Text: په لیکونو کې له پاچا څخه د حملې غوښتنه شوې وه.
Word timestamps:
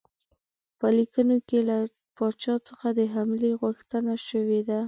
په 0.79 0.87
لیکونو 0.97 1.35
کې 1.47 1.59
له 1.69 1.77
پاچا 2.15 2.55
څخه 2.67 2.87
د 2.97 2.99
حملې 3.13 3.51
غوښتنه 3.61 4.13
شوې 4.27 4.59
وه. 4.67 4.79